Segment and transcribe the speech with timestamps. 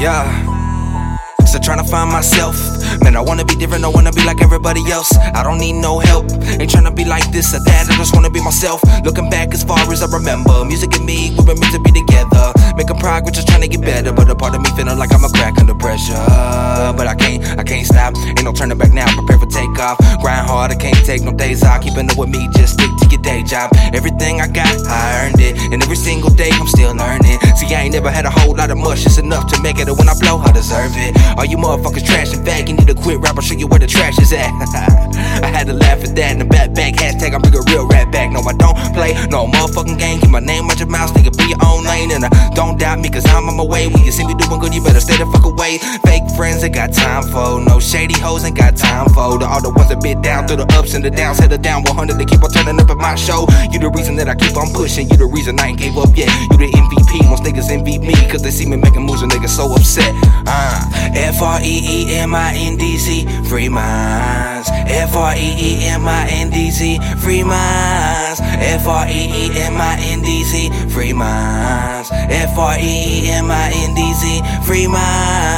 [0.00, 0.24] Yeah.
[1.44, 2.56] Still trying to find myself.
[3.02, 5.14] Man, I wanna be different, I wanna be like everybody else.
[5.34, 6.24] I don't need no help.
[6.58, 8.80] Ain't trying to be like this or that, I just wanna be myself.
[9.04, 11.92] Looking back as far as I remember, music and me, we were meant to be
[11.92, 12.52] together.
[12.76, 14.12] Making progress, just trying to get better.
[14.12, 16.16] But a part of me feeling like I'm a crack under pressure.
[17.70, 18.16] I can't, I stop.
[18.26, 19.98] Ain't no turning back now, prepare for takeoff.
[20.20, 21.82] Grind hard, I can't take no days off.
[21.82, 23.70] Keeping up with me, just stick to your day job.
[23.94, 25.54] Everything I got, I earned it.
[25.70, 27.38] And every single day, I'm still learning.
[27.54, 29.86] See, I ain't never had a whole lot of mush, it's enough to make it.
[29.86, 31.14] And when I blow, I deserve it.
[31.38, 33.78] All you motherfuckers trash and fag, you need to quit rap, I'll show you where
[33.78, 34.50] the trash is at.
[35.44, 38.10] I had to laugh at that in the back back hashtag, I'm a real rap
[38.10, 38.32] back.
[38.32, 40.18] No, I don't play no motherfucking game.
[40.20, 42.10] Keep my name out your mouth, nigga, be your own lane.
[42.10, 43.86] And uh, don't doubt me, cause I'm on my way.
[43.86, 45.78] When you see me doing good, you better stay the fuck away.
[46.04, 49.38] Fake friends ain't got time for, no shady hoes ain't got time for.
[49.38, 51.82] The, all the ones that been down through the ups and the downs, head down
[51.84, 53.46] 100, they keep on turning up at my show.
[53.72, 56.16] You the reason that I keep on pushing, you the reason I ain't gave up
[56.16, 56.28] yet.
[56.50, 59.54] You the MVP, most niggas envy me, cause they see me making moves and niggas
[59.56, 60.14] so upset.
[60.46, 64.68] Uh, F R E E M I N D Z, free minds.
[64.70, 68.40] F R E E M I N D Z, free minds.
[68.42, 72.10] F R E E M I N D Z, free minds.
[72.12, 75.49] F R E E M I N D Z, free minds.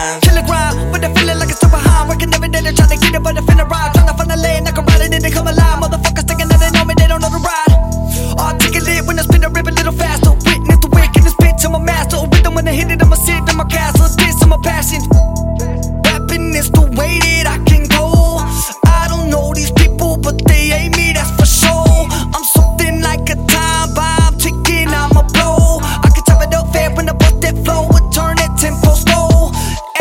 [16.93, 18.37] Way that I can go.
[18.85, 22.07] I don't know these people, but they ain't me, that's for sure.
[22.13, 25.81] I'm something like a time bomb ticking, I'm a blow.
[25.81, 28.93] I can top it up fair when I bust that flow, would turn that tempo
[28.93, 29.53] slow.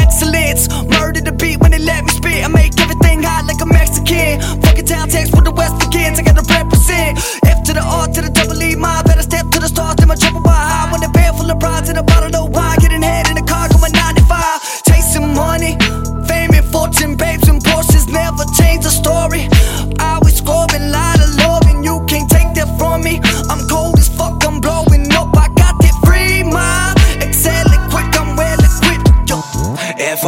[0.04, 0.68] Excellence,
[1.00, 2.44] murder the beat when they let me spit.
[2.44, 4.42] I make everything hot like a Mexican.
[4.60, 6.20] Fucking Cowtown Texas where the West begins.
[6.20, 7.18] I gotta represent.
[7.48, 8.71] F to the R to the double E,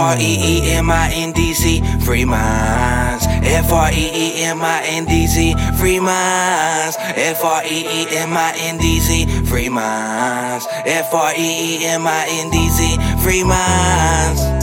[0.04, 3.26] R E E M I N D Z, free minds.
[3.26, 6.98] F R E E M I N D Z, free minds.
[7.00, 10.68] F R E E M I N D Z, free minds.
[10.86, 11.50] F R E
[11.80, 14.63] E M I N D Z, free minds.